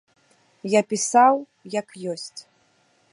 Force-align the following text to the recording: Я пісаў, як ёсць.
Я 0.75 0.81
пісаў, 0.93 1.33
як 1.79 1.87
ёсць. 2.15 2.41